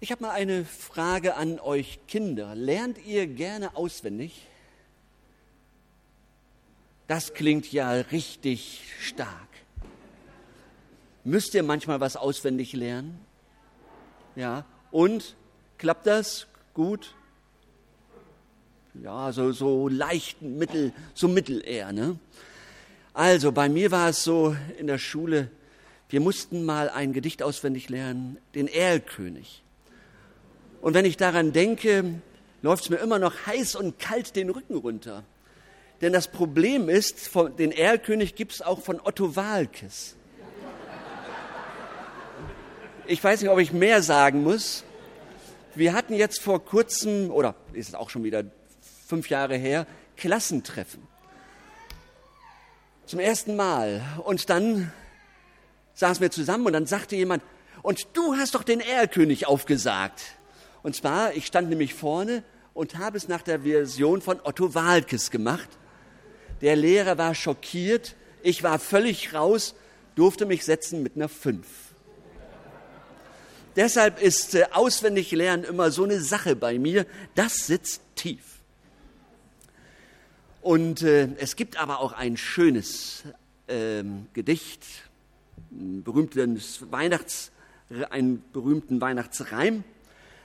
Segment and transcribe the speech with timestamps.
[0.00, 2.54] Ich habe mal eine Frage an euch Kinder.
[2.54, 4.46] Lernt ihr gerne auswendig?
[7.08, 9.48] Das klingt ja richtig stark.
[11.24, 13.18] Müsst ihr manchmal was auswendig lernen?
[14.36, 14.64] Ja.
[14.92, 15.34] Und
[15.78, 17.16] klappt das gut?
[19.02, 22.20] Ja, so, so leicht, mittel, so mittel eher, ne?
[23.14, 25.50] Also, bei mir war es so in der Schule,
[26.08, 29.64] wir mussten mal ein Gedicht auswendig lernen, den Erlkönig.
[30.80, 32.20] Und wenn ich daran denke,
[32.62, 35.24] läuft es mir immer noch heiß und kalt den Rücken runter.
[36.00, 40.14] Denn das Problem ist, den Erlkönig gibt es auch von Otto Walkes.
[43.06, 44.84] Ich weiß nicht, ob ich mehr sagen muss.
[45.74, 48.44] Wir hatten jetzt vor kurzem, oder ist es auch schon wieder
[49.06, 51.02] fünf Jahre her, Klassentreffen.
[53.06, 54.02] Zum ersten Mal.
[54.24, 54.92] Und dann
[55.94, 57.42] saßen wir zusammen und dann sagte jemand,
[57.82, 60.37] und du hast doch den Erlkönig aufgesagt.
[60.82, 62.42] Und zwar, ich stand nämlich vorne
[62.74, 65.68] und habe es nach der Version von Otto Walkes gemacht.
[66.60, 69.74] Der Lehrer war schockiert, ich war völlig raus,
[70.14, 71.66] durfte mich setzen mit einer Fünf.
[73.76, 77.06] Deshalb ist äh, auswendig lernen immer so eine Sache bei mir.
[77.36, 78.42] Das sitzt tief.
[80.62, 83.22] Und äh, es gibt aber auch ein schönes
[83.68, 84.84] ähm, Gedicht,
[85.70, 87.52] ein berühmtes Weihnachts,
[88.10, 89.84] einen berühmten Weihnachtsreim.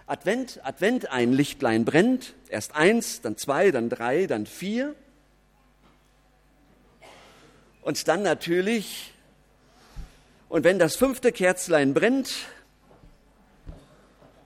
[0.05, 2.33] Advent, Advent, ein Lichtlein brennt.
[2.49, 4.95] Erst eins, dann zwei, dann drei, dann vier.
[7.81, 9.13] Und dann natürlich,
[10.49, 12.33] und wenn das fünfte Kerzlein brennt,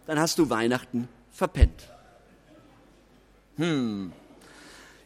[0.06, 1.90] dann hast du Weihnachten verpennt.
[3.58, 4.14] Hm.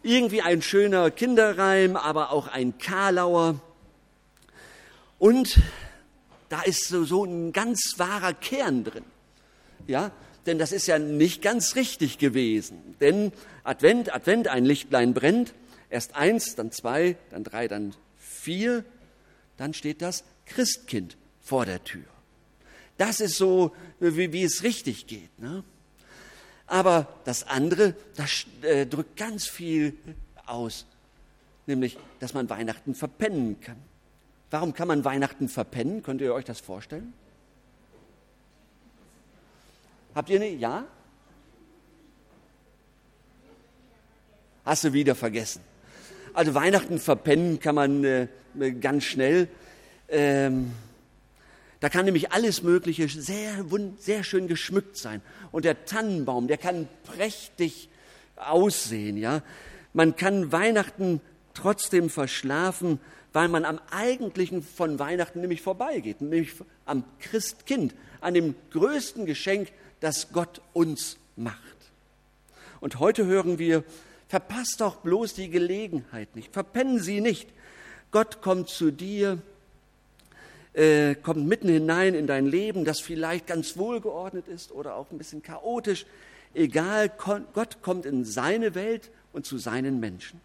[0.04, 3.60] Irgendwie ein schöner Kinderreim, aber auch ein Karlauer.
[5.20, 5.60] Und
[6.50, 9.06] da ist so, so ein ganz wahrer Kern drin.
[9.88, 10.12] Ja,
[10.45, 12.95] denn das ist ja nicht ganz richtig gewesen.
[13.00, 13.31] Denn
[13.64, 15.53] Advent, Advent, ein Lichtlein brennt.
[15.89, 18.84] Erst eins, dann zwei, dann drei, dann vier.
[19.57, 22.06] Dann steht das Christkind vor der Tür.
[22.97, 25.38] Das ist so, wie, wie es richtig geht.
[25.40, 25.63] Ne?
[26.68, 29.97] Aber das andere, das äh, drückt ganz viel
[30.46, 30.85] aus,
[31.68, 33.78] nämlich, dass man Weihnachten verpennen kann.
[34.50, 36.03] Warum kann man Weihnachten verpennen?
[36.03, 37.13] Könnt ihr euch das vorstellen?
[40.14, 40.50] Habt ihr eine?
[40.50, 40.86] Ja?
[44.66, 45.62] Hast du wieder vergessen.
[46.34, 48.28] Also Weihnachten verpennen kann man äh,
[48.80, 49.48] ganz schnell.
[50.10, 50.72] Ähm,
[51.80, 53.66] da kann nämlich alles Mögliche sehr,
[53.98, 55.22] sehr schön geschmückt sein.
[55.52, 57.90] Und der Tannenbaum, der kann prächtig
[58.36, 59.42] aussehen, ja.
[59.94, 61.22] Man kann Weihnachten
[61.54, 63.00] trotzdem verschlafen,
[63.34, 66.54] weil man am eigentlichen von Weihnachten nämlich vorbeigeht, nämlich
[66.86, 69.70] am Christkind, an dem größten Geschenk,
[70.01, 71.57] das Gott uns macht.
[72.81, 73.85] Und heute hören wir,
[74.28, 77.50] verpasst doch bloß die Gelegenheit nicht, verpennen Sie nicht.
[78.12, 79.41] Gott kommt zu dir
[80.73, 85.17] äh, kommt mitten hinein in dein Leben, das vielleicht ganz wohlgeordnet ist oder auch ein
[85.17, 86.06] bisschen chaotisch.
[86.53, 87.09] Egal,
[87.53, 90.39] Gott kommt in seine Welt und zu seinen Menschen.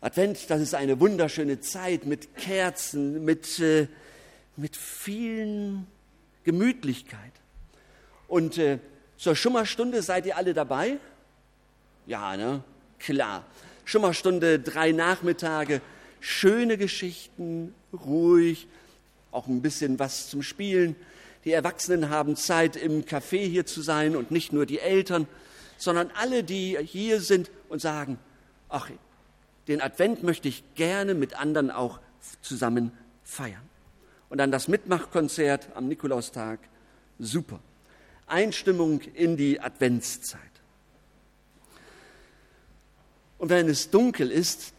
[0.00, 3.88] Advent, das ist eine wunderschöne Zeit mit Kerzen, mit, äh,
[4.56, 5.86] mit vielen
[6.44, 7.32] Gemütlichkeit.
[8.28, 8.78] Und äh,
[9.16, 10.98] zur Schummerstunde seid ihr alle dabei?
[12.06, 12.62] Ja, ne?
[12.98, 13.44] Klar.
[13.84, 15.80] Schummerstunde, drei Nachmittage,
[16.20, 18.66] schöne Geschichten, ruhig,
[19.30, 20.96] auch ein bisschen was zum Spielen.
[21.44, 25.28] Die Erwachsenen haben Zeit, im Café hier zu sein und nicht nur die Eltern,
[25.78, 28.18] sondern alle, die hier sind und sagen,
[28.68, 28.90] ach,
[29.68, 32.00] den Advent möchte ich gerne mit anderen auch
[32.42, 33.62] zusammen feiern.
[34.28, 36.58] Und dann das Mitmachkonzert am Nikolaustag,
[37.18, 37.60] super.
[38.26, 40.40] Einstimmung in die Adventszeit.
[43.38, 44.72] Und wenn es dunkel ist,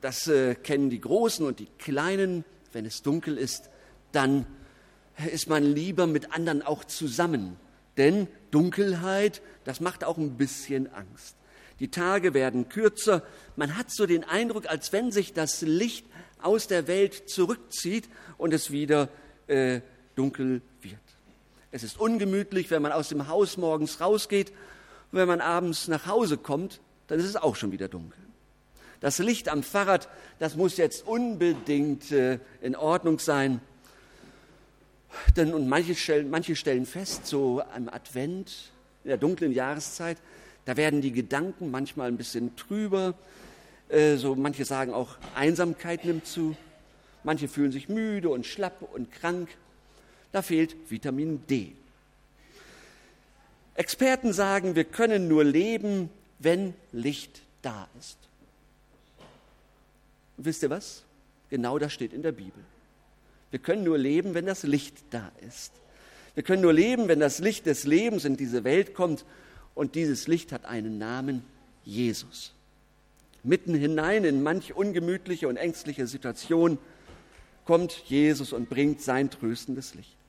[0.00, 2.44] das äh, kennen die Großen und die Kleinen.
[2.72, 3.68] Wenn es dunkel ist,
[4.12, 4.46] dann
[5.30, 7.56] ist man lieber mit anderen auch zusammen.
[7.96, 11.36] Denn Dunkelheit, das macht auch ein bisschen Angst.
[11.80, 13.22] Die Tage werden kürzer.
[13.56, 16.06] Man hat so den Eindruck, als wenn sich das Licht
[16.40, 19.08] aus der Welt zurückzieht und es wieder
[19.46, 19.80] äh,
[20.14, 20.98] dunkel wird.
[21.72, 24.50] Es ist ungemütlich, wenn man aus dem Haus morgens rausgeht.
[24.50, 28.18] Und wenn man abends nach Hause kommt, dann ist es auch schon wieder dunkel.
[29.00, 30.08] Das Licht am Fahrrad,
[30.38, 33.60] das muss jetzt unbedingt äh, in Ordnung sein.
[35.36, 38.72] Denn, und manche stellen, manche stellen fest, so am Advent,
[39.04, 40.18] in der dunklen Jahreszeit,
[40.66, 43.14] da werden die Gedanken manchmal ein bisschen trüber.
[43.88, 46.56] Äh, so manche sagen auch, Einsamkeit nimmt zu.
[47.24, 49.48] Manche fühlen sich müde und schlapp und krank.
[50.32, 51.72] Da fehlt Vitamin D.
[53.74, 58.18] Experten sagen, wir können nur leben, wenn Licht da ist.
[60.36, 61.04] Und wisst ihr was?
[61.48, 62.62] Genau das steht in der Bibel.
[63.50, 65.72] Wir können nur leben, wenn das Licht da ist.
[66.34, 69.24] Wir können nur leben, wenn das Licht des Lebens in diese Welt kommt.
[69.74, 71.42] Und dieses Licht hat einen Namen,
[71.84, 72.52] Jesus.
[73.42, 76.78] Mitten hinein in manch ungemütliche und ängstliche Situation
[77.64, 80.19] kommt Jesus und bringt sein tröstendes Licht.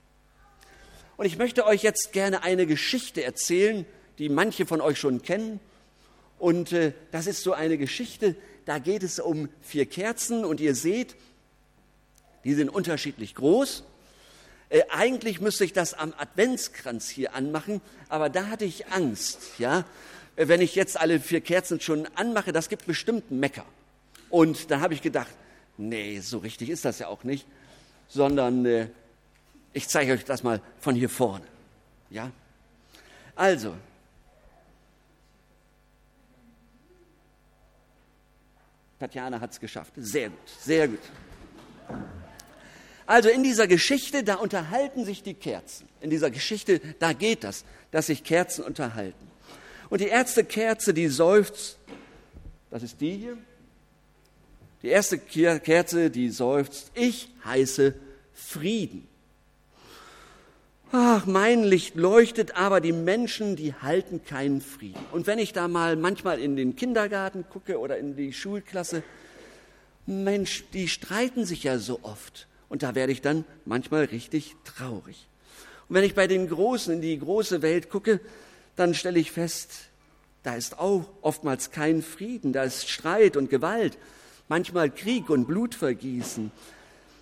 [1.22, 3.86] Und ich möchte euch jetzt gerne eine Geschichte erzählen,
[4.18, 5.60] die manche von euch schon kennen.
[6.40, 8.36] Und äh, das ist so eine Geschichte,
[8.66, 11.16] da geht es um vier Kerzen und ihr seht,
[12.44, 13.84] die sind unterschiedlich groß.
[14.70, 19.86] Äh, eigentlich müsste ich das am Adventskranz hier anmachen, aber da hatte ich Angst, ja.
[20.38, 23.66] Äh, wenn ich jetzt alle vier Kerzen schon anmache, das gibt bestimmt Mecker.
[24.32, 25.30] Und da habe ich gedacht,
[25.78, 27.46] nee, so richtig ist das ja auch nicht,
[28.08, 28.88] sondern äh,
[29.74, 31.46] ich zeige euch das mal von hier vorne.
[32.10, 32.32] Ja?
[33.36, 33.76] Also,
[39.00, 39.94] Tatjana hat es geschafft.
[39.96, 41.00] Sehr gut, sehr gut.
[43.08, 45.88] Also in dieser Geschichte, da unterhalten sich die Kerzen.
[46.02, 49.28] In dieser Geschichte, da geht das, dass sich Kerzen unterhalten.
[49.90, 51.78] Und die erste Kerze, die seufzt,
[52.70, 53.38] das ist die hier.
[54.84, 57.96] Die erste Kerze, die seufzt, ich heiße
[58.34, 59.08] Frieden.
[60.94, 65.00] Ach, mein Licht leuchtet, aber die Menschen, die halten keinen Frieden.
[65.14, 69.02] Und wenn ich da mal manchmal in den Kindergarten gucke oder in die Schulklasse,
[70.06, 72.48] Mensch, die streiten sich ja so oft.
[72.68, 75.28] Und da werde ich dann manchmal richtig traurig.
[75.88, 78.20] Und wenn ich bei den Großen in die große Welt gucke,
[78.76, 79.72] dann stelle ich fest,
[80.44, 83.98] da ist auch oftmals kein Frieden, da ist Streit und Gewalt,
[84.50, 86.52] manchmal Krieg und Blutvergießen.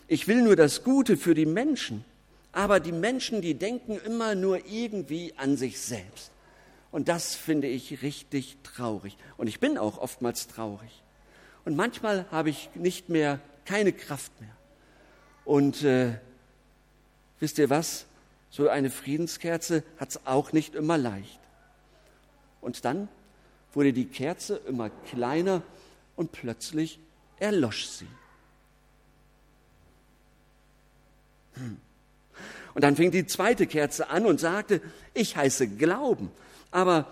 [0.07, 2.03] Ich will nur das Gute für die Menschen.
[2.59, 6.29] Aber die Menschen, die denken immer nur irgendwie an sich selbst.
[6.91, 9.15] Und das finde ich richtig traurig.
[9.37, 11.01] Und ich bin auch oftmals traurig.
[11.63, 14.53] Und manchmal habe ich nicht mehr, keine Kraft mehr.
[15.45, 16.19] Und äh,
[17.39, 18.07] wisst ihr was?
[18.49, 21.39] So eine Friedenskerze hat es auch nicht immer leicht.
[22.59, 23.07] Und dann
[23.71, 25.61] wurde die Kerze immer kleiner
[26.17, 26.99] und plötzlich
[27.39, 28.07] erlosch sie.
[31.53, 31.79] Hm.
[32.79, 34.79] Und dann fing die zweite Kerze an und sagte,
[35.13, 36.31] ich heiße Glauben,
[36.71, 37.07] aber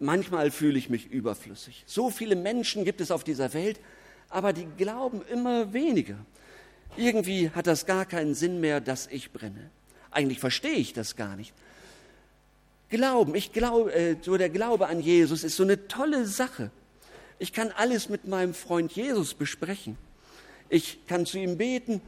[0.00, 1.84] manchmal fühle ich mich überflüssig.
[1.86, 3.78] So viele Menschen gibt es auf dieser Welt,
[4.28, 6.16] aber die glauben immer weniger.
[6.96, 9.70] Irgendwie hat das gar keinen Sinn mehr, dass ich brenne.
[10.10, 11.54] Eigentlich verstehe ich das gar nicht.
[12.88, 16.72] Glauben, ich glaube, äh, so der Glaube an Jesus ist so eine tolle Sache.
[17.38, 19.96] Ich kann alles mit meinem Freund Jesus besprechen.
[20.68, 22.00] Ich kann zu ihm beten,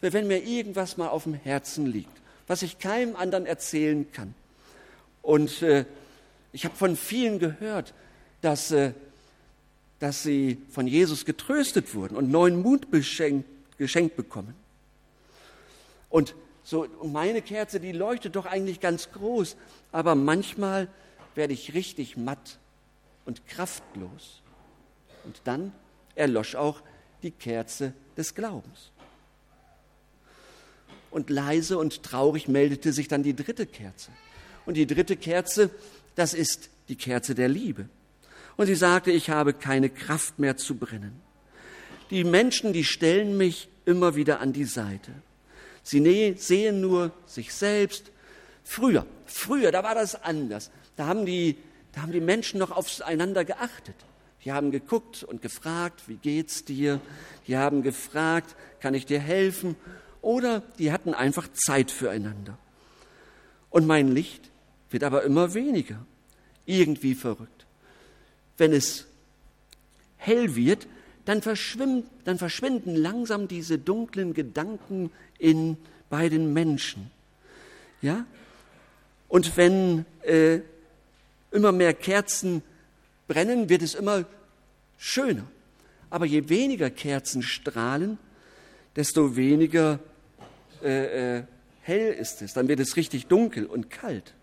[0.00, 2.17] wenn mir irgendwas mal auf dem Herzen liegt
[2.48, 4.34] was ich keinem anderen erzählen kann.
[5.22, 5.84] Und äh,
[6.52, 7.94] ich habe von vielen gehört,
[8.40, 8.92] dass, äh,
[10.00, 14.54] dass sie von Jesus getröstet wurden und neuen Mut geschenkt, geschenkt bekommen.
[16.08, 16.34] Und
[16.64, 19.56] so meine Kerze, die leuchtet doch eigentlich ganz groß,
[19.92, 20.88] aber manchmal
[21.34, 22.58] werde ich richtig matt
[23.26, 24.42] und kraftlos.
[25.24, 25.72] Und dann
[26.14, 26.80] erlosch auch
[27.22, 28.90] die Kerze des Glaubens
[31.18, 34.12] und leise und traurig meldete sich dann die dritte Kerze.
[34.66, 35.70] Und die dritte Kerze,
[36.14, 37.88] das ist die Kerze der Liebe.
[38.56, 41.20] Und sie sagte, ich habe keine Kraft mehr zu brennen.
[42.10, 45.10] Die Menschen, die stellen mich immer wieder an die Seite.
[45.82, 48.12] Sie sehen nur sich selbst.
[48.62, 50.70] Früher, früher, da war das anders.
[50.94, 51.56] Da haben die,
[51.92, 53.96] da haben die Menschen noch aufeinander geachtet.
[54.44, 57.00] Die haben geguckt und gefragt, wie geht's dir?
[57.48, 59.74] Die haben gefragt, kann ich dir helfen?
[60.22, 62.58] Oder die hatten einfach Zeit füreinander.
[63.70, 64.50] Und mein Licht
[64.90, 66.04] wird aber immer weniger.
[66.66, 67.66] Irgendwie verrückt.
[68.56, 69.06] Wenn es
[70.16, 70.86] hell wird,
[71.24, 71.42] dann,
[72.24, 75.76] dann verschwinden langsam diese dunklen Gedanken in,
[76.08, 77.10] bei den Menschen.
[78.00, 78.24] Ja?
[79.28, 80.60] Und wenn äh,
[81.50, 82.62] immer mehr Kerzen
[83.26, 84.24] brennen, wird es immer
[84.96, 85.44] schöner.
[86.10, 88.18] Aber je weniger Kerzen strahlen,
[88.98, 90.00] desto weniger
[90.82, 91.44] äh, äh,
[91.82, 92.52] hell ist es.
[92.52, 94.34] Dann wird es richtig dunkel und kalt.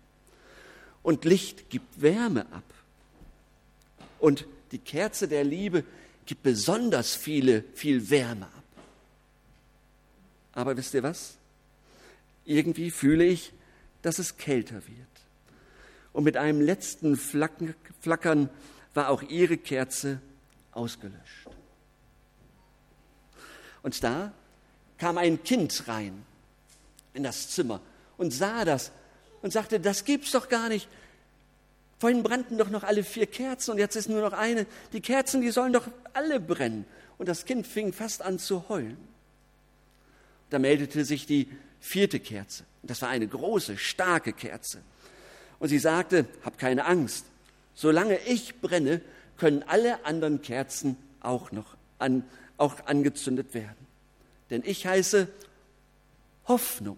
[1.02, 2.64] Und Licht gibt Wärme ab.
[4.18, 5.84] Und die Kerze der Liebe
[6.24, 8.62] gibt besonders viele, viel Wärme ab.
[10.54, 11.36] Aber wisst ihr was?
[12.46, 13.52] Irgendwie fühle ich,
[14.00, 15.06] dass es kälter wird.
[16.14, 18.48] Und mit einem letzten Flackern
[18.94, 20.22] war auch ihre Kerze
[20.72, 21.46] ausgelöscht.
[23.82, 24.32] Und da
[24.98, 26.24] kam ein Kind rein
[27.14, 27.80] in das Zimmer
[28.16, 28.92] und sah das
[29.42, 30.88] und sagte, das gibt's doch gar nicht.
[31.98, 34.66] Vorhin brannten doch noch alle vier Kerzen und jetzt ist nur noch eine.
[34.92, 36.84] Die Kerzen, die sollen doch alle brennen.
[37.18, 38.98] Und das Kind fing fast an zu heulen.
[40.50, 41.48] Da meldete sich die
[41.80, 42.64] vierte Kerze.
[42.82, 44.82] Das war eine große, starke Kerze.
[45.58, 47.24] Und sie sagte, hab keine Angst.
[47.74, 49.00] Solange ich brenne,
[49.38, 52.24] können alle anderen Kerzen auch noch an,
[52.58, 53.85] auch angezündet werden.
[54.50, 55.28] Denn ich heiße
[56.46, 56.96] Hoffnung.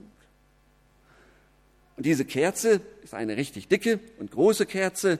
[1.96, 5.18] Und diese Kerze ist eine richtig dicke und große Kerze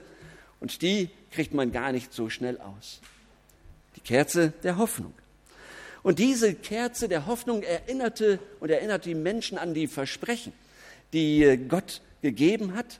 [0.59, 3.01] und die kriegt man gar nicht so schnell aus.
[3.95, 5.13] Die Kerze der Hoffnung.
[6.03, 10.53] Und diese Kerze der Hoffnung erinnerte und erinnert die Menschen an die Versprechen,
[11.11, 12.99] die äh, Gott gegeben hat.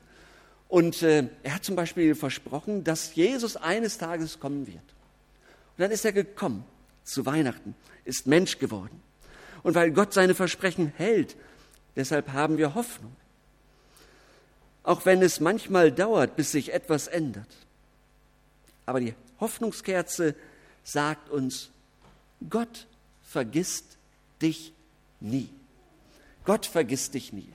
[0.68, 4.76] Und äh, er hat zum Beispiel versprochen, dass Jesus eines Tages kommen wird.
[4.76, 6.64] Und dann ist er gekommen
[7.02, 9.00] zu Weihnachten, ist Mensch geworden.
[9.62, 11.36] Und weil Gott seine Versprechen hält,
[11.96, 13.14] deshalb haben wir Hoffnung
[14.82, 17.48] auch wenn es manchmal dauert, bis sich etwas ändert.
[18.86, 20.34] Aber die Hoffnungskerze
[20.82, 21.70] sagt uns,
[22.48, 22.86] Gott
[23.22, 23.98] vergisst
[24.40, 24.72] dich
[25.20, 25.48] nie.
[26.44, 27.48] Gott vergisst dich nie.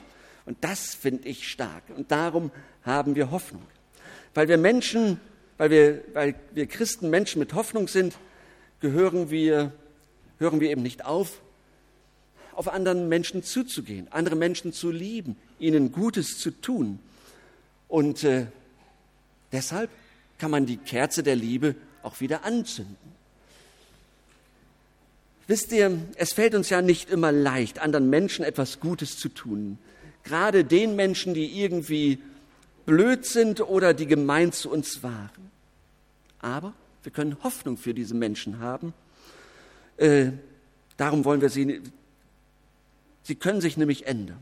[0.45, 1.83] Und das finde ich stark.
[1.95, 2.51] Und darum
[2.83, 3.65] haben wir Hoffnung.
[4.35, 5.19] Weil wir Menschen,
[5.57, 8.15] weil wir, weil wir Christen Menschen mit Hoffnung sind,
[8.79, 9.71] gehören wir,
[10.37, 11.41] hören wir eben nicht auf,
[12.55, 16.99] auf anderen Menschen zuzugehen, andere Menschen zu lieben, ihnen Gutes zu tun
[17.87, 18.47] und äh,
[19.51, 19.89] deshalb
[20.37, 23.15] kann man die Kerze der Liebe auch wieder anzünden.
[25.47, 29.77] Wisst ihr, es fällt uns ja nicht immer leicht, anderen Menschen etwas Gutes zu tun.
[30.23, 32.19] Gerade den Menschen, die irgendwie
[32.85, 35.51] blöd sind oder die gemein zu uns waren.
[36.39, 38.93] Aber wir können Hoffnung für diese Menschen haben.
[39.97, 40.31] Äh,
[40.97, 41.81] darum wollen wir sie,
[43.25, 44.39] sie können sich nämlich ändern.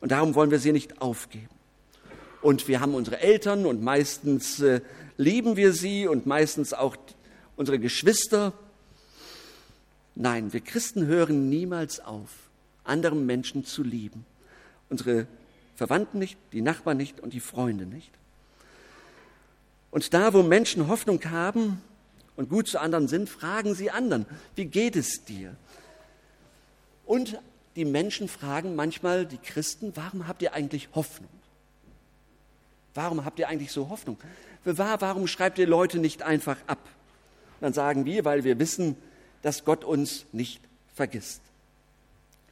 [0.00, 1.48] Und darum wollen wir sie nicht aufgeben
[2.40, 4.80] und wir haben unsere Eltern und meistens äh,
[5.16, 6.96] lieben wir sie und meistens auch
[7.56, 8.52] unsere Geschwister.
[10.14, 12.30] Nein, wir Christen hören niemals auf,
[12.84, 14.24] anderen Menschen zu lieben.
[14.88, 15.26] Unsere
[15.76, 18.10] Verwandten nicht, die Nachbarn nicht und die Freunde nicht.
[19.90, 21.80] Und da, wo Menschen Hoffnung haben
[22.36, 25.56] und gut zu anderen sind, fragen sie anderen, wie geht es dir?
[27.04, 27.40] Und
[27.78, 31.30] die Menschen fragen manchmal die Christen, warum habt ihr eigentlich Hoffnung?
[32.92, 34.18] Warum habt ihr eigentlich so Hoffnung?
[34.64, 36.80] Warum schreibt ihr Leute nicht einfach ab?
[36.82, 38.96] Und dann sagen wir, weil wir wissen,
[39.42, 40.60] dass Gott uns nicht
[40.92, 41.40] vergisst.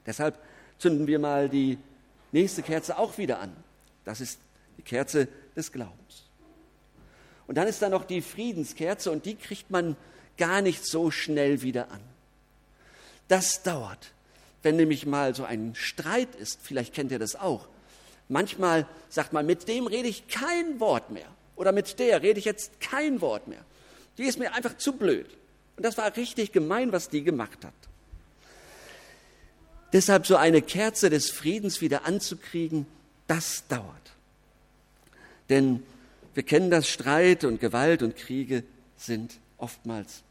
[0.06, 0.38] Deshalb
[0.78, 1.78] zünden wir mal die
[2.30, 3.50] nächste Kerze auch wieder an.
[4.04, 4.38] Das ist
[4.78, 6.22] die Kerze des Glaubens.
[7.48, 9.96] Und dann ist da noch die Friedenskerze und die kriegt man
[10.36, 12.00] gar nicht so schnell wieder an.
[13.26, 14.12] Das dauert.
[14.66, 17.68] Wenn nämlich mal so ein Streit ist, vielleicht kennt ihr das auch,
[18.28, 21.28] Manchmal sagt man, mit dem rede ich kein Wort mehr.
[21.54, 23.64] Oder mit der rede ich jetzt kein Wort mehr.
[24.18, 25.26] Die ist mir einfach zu blöd.
[25.76, 27.72] Und das war richtig gemein, was die gemacht hat.
[29.92, 32.86] Deshalb so eine Kerze des Friedens wieder anzukriegen,
[33.28, 33.86] das dauert.
[35.48, 35.82] Denn
[36.34, 38.64] wir kennen das, Streit und Gewalt und Kriege
[38.96, 40.22] sind oftmals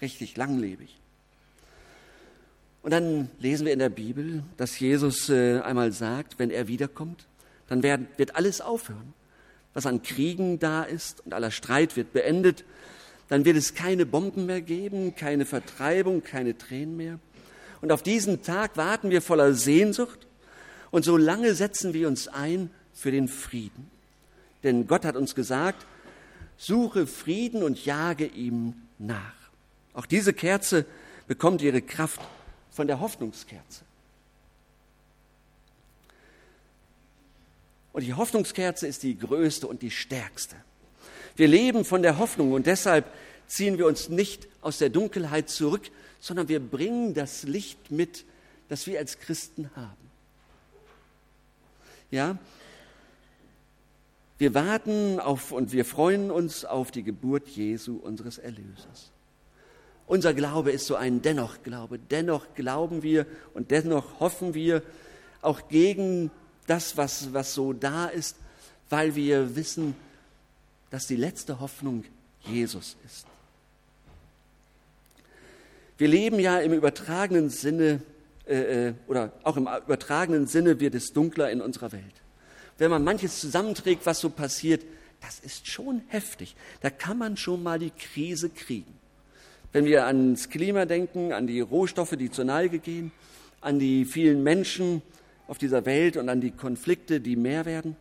[0.00, 0.96] richtig langlebig.
[2.84, 7.26] Und dann lesen wir in der Bibel, dass Jesus äh, einmal sagt, wenn er wiederkommt,
[7.66, 9.14] dann wird alles aufhören.
[9.72, 12.62] Was an Kriegen da ist und aller Streit wird beendet.
[13.30, 17.18] Dann wird es keine Bomben mehr geben, keine Vertreibung, keine Tränen mehr.
[17.80, 20.26] Und auf diesen Tag warten wir voller Sehnsucht
[20.90, 23.90] und so lange setzen wir uns ein für den Frieden.
[24.62, 25.86] Denn Gott hat uns gesagt,
[26.58, 29.34] suche Frieden und jage ihm nach.
[29.94, 30.84] Auch diese Kerze
[31.26, 32.20] bekommt ihre Kraft
[32.74, 33.84] von der Hoffnungskerze.
[37.92, 40.56] Und die Hoffnungskerze ist die größte und die stärkste.
[41.36, 43.06] Wir leben von der Hoffnung und deshalb
[43.46, 45.88] ziehen wir uns nicht aus der Dunkelheit zurück,
[46.18, 48.24] sondern wir bringen das Licht mit,
[48.68, 50.10] das wir als Christen haben.
[52.10, 52.38] Ja?
[54.38, 59.13] Wir warten auf und wir freuen uns auf die Geburt Jesu, unseres Erlösers.
[60.06, 61.98] Unser Glaube ist so ein Dennoch-Glaube.
[61.98, 64.82] Dennoch glauben wir und dennoch hoffen wir
[65.40, 66.30] auch gegen
[66.66, 68.36] das, was, was so da ist,
[68.90, 69.94] weil wir wissen,
[70.90, 72.04] dass die letzte Hoffnung
[72.42, 73.26] Jesus ist.
[75.96, 78.00] Wir leben ja im übertragenen Sinne,
[78.46, 82.22] äh, äh, oder auch im übertragenen Sinne wird es dunkler in unserer Welt.
[82.78, 84.82] Wenn man manches zusammenträgt, was so passiert,
[85.20, 86.56] das ist schon heftig.
[86.80, 88.92] Da kann man schon mal die Krise kriegen.
[89.74, 93.10] Wenn wir ans Klima denken, an die Rohstoffe, die zur Neige gehen,
[93.60, 95.02] an die vielen Menschen
[95.48, 97.96] auf dieser Welt und an die Konflikte, die mehr werden.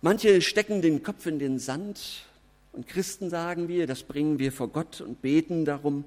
[0.00, 2.26] Manche stecken den Kopf in den Sand
[2.70, 6.04] und Christen sagen wir, das bringen wir vor Gott und beten darum.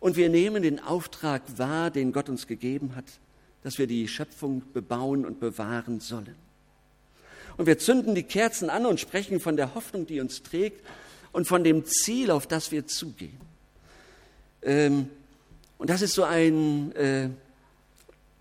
[0.00, 3.04] Und wir nehmen den Auftrag wahr, den Gott uns gegeben hat,
[3.62, 6.34] dass wir die Schöpfung bebauen und bewahren sollen.
[7.56, 10.84] Und wir zünden die Kerzen an und sprechen von der Hoffnung, die uns trägt
[11.32, 13.40] und von dem Ziel, auf das wir zugehen.
[14.62, 15.08] Ähm,
[15.78, 17.30] und das ist so ein äh,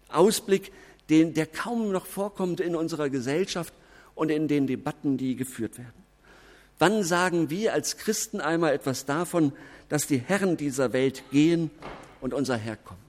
[0.10, 0.72] Ausblick,
[1.10, 3.74] den, der kaum noch vorkommt in unserer Gesellschaft
[4.16, 5.94] und in den Debatten, die geführt werden.
[6.78, 9.54] Wann sagen wir als Christen einmal etwas davon,
[9.90, 11.72] dass die Herren dieser Welt gehen
[12.22, 13.00] und unser Herr kommt?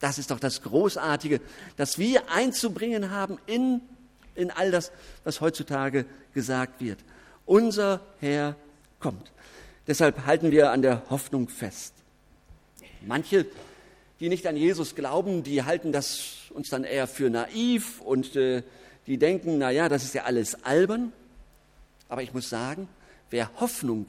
[0.00, 1.40] Das ist doch das Großartige,
[1.76, 3.80] dass wir einzubringen haben in,
[4.34, 4.92] in all das,
[5.24, 6.98] was heutzutage gesagt wird.
[7.46, 8.56] Unser Herr
[9.00, 9.32] kommt.
[9.86, 11.94] Deshalb halten wir an der Hoffnung fest.
[13.02, 13.46] Manche,
[14.20, 18.62] die nicht an Jesus glauben, die halten das uns dann eher für naiv und äh,
[19.06, 21.12] die denken, na ja, das ist ja alles albern.
[22.08, 22.88] Aber ich muss sagen,
[23.30, 24.06] wer Hoffnung,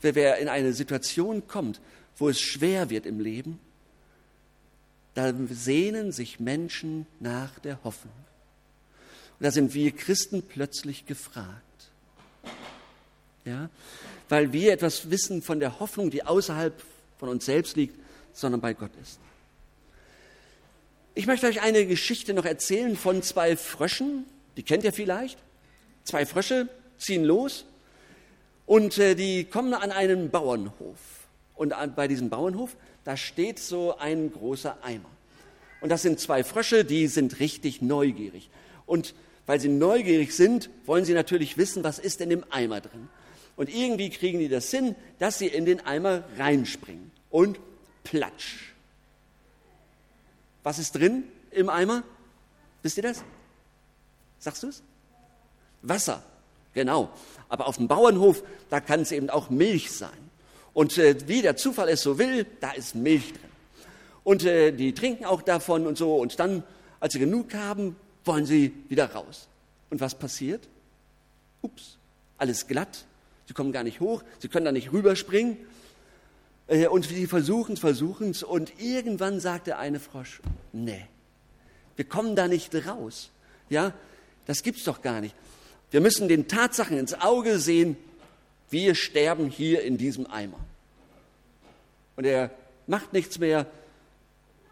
[0.00, 1.80] wer, wer in eine Situation kommt,
[2.16, 3.60] wo es schwer wird im Leben,
[5.14, 8.14] da sehnen sich Menschen nach der Hoffnung.
[9.38, 11.62] Und da sind wir Christen plötzlich gefragt.
[13.44, 13.70] Ja?
[14.28, 16.74] Weil wir etwas wissen von der Hoffnung, die außerhalb
[17.18, 17.96] von uns selbst liegt,
[18.32, 19.18] sondern bei Gott ist.
[21.14, 24.24] Ich möchte euch eine Geschichte noch erzählen von zwei Fröschen,
[24.56, 25.38] die kennt ihr vielleicht.
[26.04, 26.68] Zwei Frösche
[26.98, 27.66] ziehen los
[28.66, 30.98] und äh, die kommen an einen Bauernhof.
[31.54, 35.10] Und an, bei diesem Bauernhof, da steht so ein großer Eimer.
[35.80, 38.48] Und das sind zwei Frösche, die sind richtig neugierig.
[38.86, 39.14] Und
[39.46, 43.08] weil sie neugierig sind, wollen sie natürlich wissen, was ist in dem Eimer drin.
[43.56, 47.10] Und irgendwie kriegen die das hin, dass sie in den Eimer reinspringen.
[47.30, 47.58] Und
[48.04, 48.72] platsch.
[50.62, 52.02] Was ist drin im Eimer?
[52.82, 53.24] Wisst ihr das?
[54.38, 54.82] Sagst du es?
[55.82, 56.22] Wasser,
[56.74, 57.10] genau.
[57.48, 60.10] Aber auf dem Bauernhof, da kann es eben auch Milch sein.
[60.72, 63.50] Und äh, wie der Zufall es so will, da ist Milch drin.
[64.24, 66.16] Und äh, die trinken auch davon und so.
[66.16, 66.62] Und dann,
[67.00, 69.48] als sie genug haben, wollen sie wieder raus.
[69.90, 70.68] Und was passiert?
[71.60, 71.98] Ups,
[72.38, 73.04] alles glatt.
[73.46, 75.56] Sie kommen gar nicht hoch, sie können da nicht rüberspringen.
[76.68, 78.42] Äh, und sie versuchen es, versuchen es.
[78.42, 80.40] Und irgendwann sagt der eine Frosch,
[80.72, 81.06] nee,
[81.96, 83.30] wir kommen da nicht raus.
[83.68, 83.92] Ja,
[84.46, 85.34] das gibt's doch gar nicht.
[85.90, 87.96] Wir müssen den Tatsachen ins Auge sehen,
[88.70, 90.58] wir sterben hier in diesem Eimer.
[92.16, 92.50] Und er
[92.86, 93.66] macht nichts mehr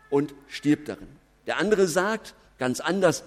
[0.09, 1.09] und stirbt darin.
[1.47, 3.23] Der andere sagt ganz anders,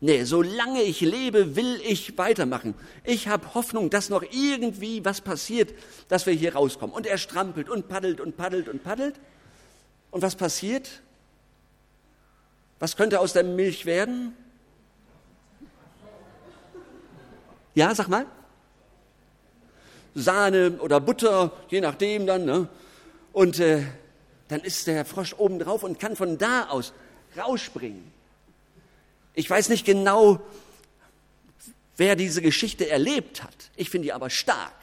[0.00, 2.74] Nee, solange ich lebe, will ich weitermachen.
[3.02, 5.74] Ich habe Hoffnung, dass noch irgendwie was passiert,
[6.08, 6.94] dass wir hier rauskommen.
[6.94, 9.16] Und er strampelt und paddelt und paddelt und paddelt.
[10.12, 11.02] Und was passiert?
[12.78, 14.36] Was könnte aus der Milch werden?
[17.74, 18.26] Ja, sag mal.
[20.14, 22.44] Sahne oder Butter, je nachdem dann.
[22.44, 22.68] Ne?
[23.32, 23.82] Und äh,
[24.46, 26.92] dann ist der Frosch oben drauf und kann von da aus
[27.36, 28.17] rausspringen.
[29.38, 30.40] Ich weiß nicht genau,
[31.96, 33.70] wer diese Geschichte erlebt hat.
[33.76, 34.74] Ich finde die aber stark,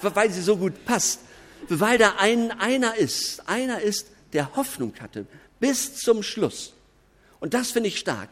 [0.00, 1.20] weil sie so gut passt.
[1.68, 5.24] Weil da ein, einer ist, einer ist, der Hoffnung hatte
[5.60, 6.74] bis zum Schluss.
[7.38, 8.28] Und das finde ich stark.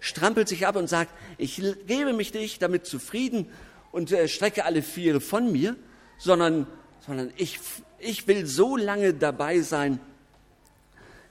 [0.00, 1.56] Strampelt sich ab und sagt, ich
[1.86, 3.50] gebe mich nicht damit zufrieden
[3.92, 5.74] und äh, strecke alle Viere von mir,
[6.18, 6.66] sondern,
[7.06, 7.60] sondern ich,
[7.98, 10.00] ich will so lange dabei sein,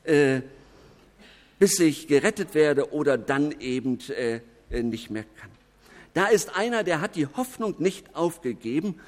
[0.04, 0.42] äh,
[1.60, 5.52] bis ich gerettet werde oder dann eben äh, nicht mehr kann.
[6.14, 9.00] Da ist einer, der hat die Hoffnung nicht aufgegeben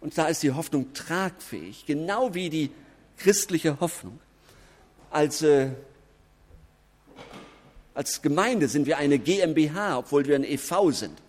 [0.00, 2.70] und da ist die Hoffnung tragfähig, genau wie die
[3.18, 4.18] christliche Hoffnung.
[5.10, 5.70] Als, äh,
[7.94, 11.20] als Gemeinde sind wir eine GmbH, obwohl wir ein EV sind.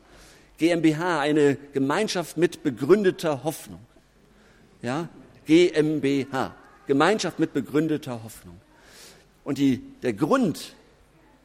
[0.58, 3.82] GmbH, eine Gemeinschaft mit begründeter Hoffnung.
[4.82, 5.10] Ja,
[5.48, 6.56] GmbH,
[6.88, 8.62] Gemeinschaft mit begründeter Hoffnung.
[9.44, 10.76] Und die, der Grund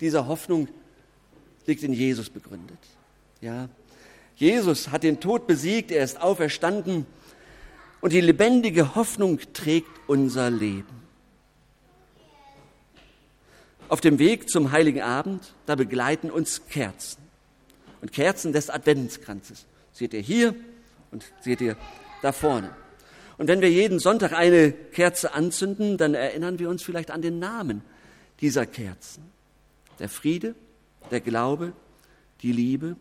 [0.01, 0.69] dieser Hoffnung
[1.67, 2.79] liegt in Jesus begründet.
[3.41, 3.69] Ja,
[4.37, 7.07] Jesus hat den Tod besiegt, er ist auferstanden
[8.01, 10.97] und die lebendige Hoffnung trägt unser Leben.
[13.89, 17.23] Auf dem Weg zum heiligen Abend, da begleiten uns Kerzen
[18.03, 19.65] und Kerzen des Adventskranzes.
[19.93, 20.55] Seht ihr hier
[21.11, 21.77] und seht ihr
[22.21, 22.75] da vorne.
[23.39, 27.39] Und wenn wir jeden Sonntag eine Kerze anzünden, dann erinnern wir uns vielleicht an den
[27.39, 27.83] Namen
[28.41, 29.25] dieser Kerzen.
[29.99, 30.55] Der Friede,
[31.11, 31.73] der Glaube,
[32.43, 32.97] die Liebe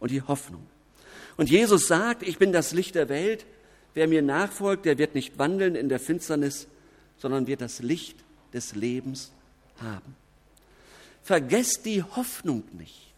[0.00, 0.64] und die Hoffnung.
[1.36, 3.46] Und Jesus sagt, ich bin das Licht der Welt.
[3.94, 6.68] Wer mir nachfolgt, der wird nicht wandeln in der Finsternis,
[7.16, 8.16] sondern wird das Licht
[8.52, 9.32] des Lebens
[9.80, 10.16] haben.
[11.22, 13.12] vergesst die Hoffnung nicht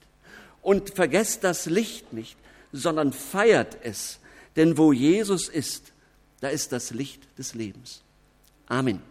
[0.62, 2.36] und vergesst das Licht nicht,
[2.72, 4.18] sondern feiert es.
[4.56, 5.89] Denn wo Jesus ist,
[6.40, 8.02] da ist das Licht des Lebens.
[8.66, 9.09] Amen.